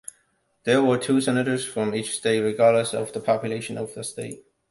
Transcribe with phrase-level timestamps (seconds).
[0.63, 4.43] There were two senators from each state regardless of the population of the state.